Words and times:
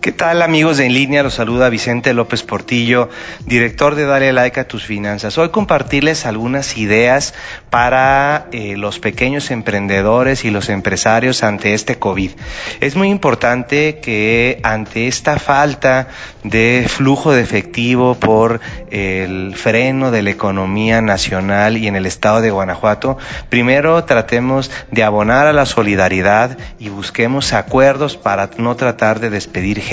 ¿Qué 0.00 0.12
tal 0.12 0.40
amigos 0.40 0.78
de 0.78 0.86
En 0.86 0.94
Línea? 0.94 1.22
Los 1.22 1.34
saluda 1.34 1.68
Vicente 1.68 2.14
López 2.14 2.42
Portillo, 2.42 3.10
director 3.44 3.96
de 3.96 4.06
Dale 4.06 4.32
Like 4.32 4.60
a 4.60 4.66
tus 4.66 4.86
finanzas. 4.86 5.36
Hoy 5.36 5.50
compartirles 5.50 6.24
algunas 6.24 6.78
ideas 6.78 7.34
para 7.68 8.46
eh, 8.50 8.78
los 8.78 8.98
pequeños 8.98 9.50
emprendedores 9.50 10.46
y 10.46 10.50
los 10.50 10.70
empresarios 10.70 11.42
ante 11.42 11.74
este 11.74 11.98
COVID. 11.98 12.30
Es 12.80 12.96
muy 12.96 13.10
importante 13.10 14.00
que 14.00 14.58
ante 14.62 15.06
esta 15.06 15.38
falta 15.38 16.08
de 16.44 16.86
flujo 16.88 17.32
de 17.32 17.42
efectivo 17.42 18.14
por 18.14 18.62
el 18.90 19.54
freno 19.54 20.10
de 20.10 20.22
la 20.22 20.30
economía 20.30 21.02
nacional 21.02 21.76
y 21.76 21.88
en 21.88 21.96
el 21.96 22.06
estado 22.06 22.40
de 22.40 22.50
Guanajuato, 22.50 23.18
primero 23.50 24.02
tratemos 24.04 24.70
de 24.90 25.04
abonar 25.04 25.46
a 25.46 25.52
la 25.52 25.66
solidaridad 25.66 26.56
y 26.78 26.88
busquemos 26.88 27.52
acuerdos 27.52 28.16
para 28.16 28.48
no 28.56 28.76
tratar 28.76 29.20
de 29.20 29.28
despedir 29.28 29.78
gente 29.78 29.89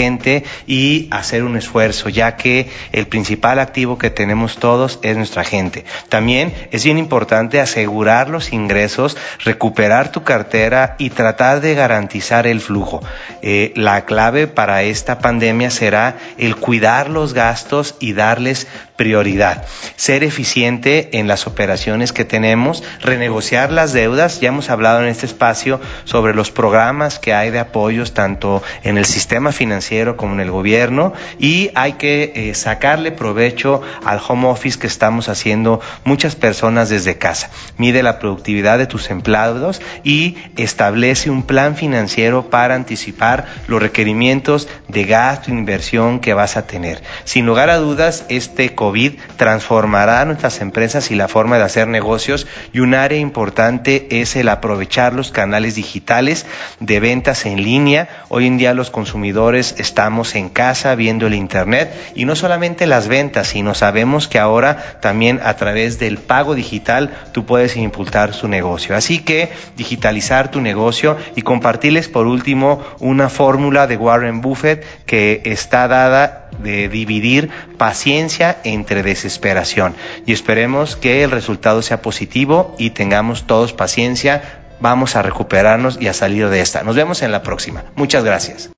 y 0.68 1.08
hacer 1.12 1.44
un 1.44 1.58
esfuerzo, 1.58 2.10
ya 2.10 2.36
que 2.36 2.70
el 2.92 3.08
principal 3.08 3.60
activo 3.60 3.98
que 3.98 4.10
tenemos 4.10 4.58
todos 4.58 5.00
es 5.02 5.18
nuestra 5.18 5.44
gente. 5.44 5.86
También 6.10 6.54
es 6.72 6.84
bien 6.84 6.98
importante 6.98 7.60
asegurar 7.60 8.30
los 8.30 8.54
ingresos, 8.54 9.18
recuperar 9.44 10.12
tu 10.12 10.24
cartera 10.24 10.96
y 11.00 11.10
tratar 11.10 11.62
de 11.62 11.74
garantizar 11.74 12.46
el 12.46 12.62
flujo. 12.62 13.02
Eh, 13.42 13.74
la 13.76 14.06
clave 14.06 14.48
para 14.48 14.84
esta 14.84 15.20
pandemia 15.20 15.72
será 15.72 16.18
el 16.38 16.56
cuidar 16.56 17.10
los 17.10 17.34
gastos 17.34 17.96
y 18.00 18.14
darles 18.14 18.68
prioridad. 18.96 19.66
Ser 19.96 20.24
eficiente 20.24 21.20
en 21.20 21.28
las 21.28 21.48
operaciones 21.48 22.14
que 22.14 22.26
tenemos, 22.26 22.84
renegociar 23.02 23.72
las 23.72 23.94
deudas. 23.94 24.42
Ya 24.42 24.50
hemos 24.50 24.70
hablado 24.70 25.02
en 25.02 25.08
este 25.08 25.26
espacio 25.26 25.80
sobre 26.04 26.34
los 26.34 26.52
programas 26.52 27.20
que 27.20 27.34
hay 27.34 27.52
de 27.52 27.60
apoyos 27.60 28.14
tanto 28.14 28.64
en 28.84 28.98
el 28.98 29.06
sistema 29.06 29.52
financiero 29.52 29.87
como 30.18 30.34
en 30.34 30.42
el 30.42 30.52
gobierno 30.52 31.14
y 31.40 31.72
hay 31.74 31.94
que 31.94 32.34
eh, 32.36 32.54
sacarle 32.56 33.12
provecho 33.14 33.82
al 34.04 34.20
home 34.28 34.48
office 34.48 34.78
que 34.78 34.88
estamos 34.88 35.30
haciendo 35.30 35.80
muchas 36.04 36.36
personas 36.36 36.90
desde 36.90 37.18
casa. 37.18 37.50
Mide 37.78 38.04
la 38.04 38.20
productividad 38.20 38.78
de 38.78 38.86
tus 38.86 39.10
empleados 39.10 39.82
y 40.04 40.36
establece 40.58 41.30
un 41.30 41.44
plan 41.44 41.78
financiero 41.78 42.50
para 42.50 42.76
anticipar 42.76 43.46
los 43.68 43.82
requerimientos 43.82 44.68
de 44.90 45.06
gasto 45.06 45.52
e 45.52 45.54
inversión 45.54 46.20
que 46.20 46.34
vas 46.34 46.58
a 46.58 46.68
tener. 46.68 47.02
Sin 47.24 47.46
lugar 47.46 47.70
a 47.70 47.78
dudas, 47.78 48.26
este 48.28 48.76
COVID 48.76 49.14
transformará 49.38 50.26
nuestras 50.26 50.60
empresas 50.60 51.12
y 51.12 51.16
la 51.16 51.30
forma 51.30 51.58
de 51.58 51.64
hacer 51.64 51.88
negocios 51.88 52.46
y 52.74 52.80
un 52.80 52.94
área 52.94 53.20
importante 53.20 54.08
es 54.22 54.36
el 54.36 54.50
aprovechar 54.50 55.14
los 55.14 55.32
canales 55.32 55.76
digitales 55.76 56.46
de 56.82 57.00
ventas 57.00 57.46
en 57.46 57.64
línea. 57.64 58.26
Hoy 58.28 58.48
en 58.48 58.58
día 58.58 58.74
los 58.74 58.90
consumidores 58.90 59.76
estamos 59.80 60.36
en 60.36 60.50
casa 60.50 60.96
viendo 60.96 61.28
el 61.28 61.34
Internet 61.34 61.94
y 62.16 62.26
no 62.26 62.36
solamente 62.36 62.88
las 62.88 63.08
ventas, 63.08 63.48
sino 63.48 63.74
sabemos 63.74 64.28
que 64.28 64.40
ahora 64.40 65.00
también 65.02 65.40
a 65.44 65.56
través 65.56 66.00
del 66.00 66.18
pago 66.18 66.56
digital 66.56 67.12
tú 67.32 67.46
puedes 67.46 67.76
impulsar 67.76 68.34
su 68.34 68.48
negocio. 68.48 68.96
Así 68.96 69.20
que 69.20 69.50
digitalizar 69.76 70.52
tu 70.52 70.62
negocio 70.62 71.18
y 71.36 71.42
compartirles 71.42 72.08
por 72.08 72.28
último 72.28 72.84
una 73.00 73.30
fórmula 73.30 73.88
de 73.88 73.98
Warren 73.98 74.42
Buffett 74.42 74.86
que 75.06 75.42
está 75.46 75.88
dada 75.88 76.50
de 76.60 76.90
dividir 76.90 77.50
paciencia 77.78 78.58
entre 78.64 79.04
desesperación. 79.04 79.96
Y 80.26 80.34
esperemos 80.34 80.96
que 80.96 81.24
el 81.24 81.32
resultado 81.32 81.82
sea 81.82 82.02
positivo 82.02 82.76
y 82.78 82.92
tengamos 82.92 83.48
todos 83.48 83.74
paciencia. 83.74 84.62
Vamos 84.80 85.16
a 85.16 85.22
recuperarnos 85.22 85.98
y 86.00 86.08
a 86.08 86.14
salir 86.14 86.50
de 86.50 86.62
esta. 86.62 86.84
Nos 86.84 86.96
vemos 86.96 87.22
en 87.22 87.32
la 87.32 87.44
próxima. 87.44 87.84
Muchas 87.96 88.24
gracias. 88.24 88.70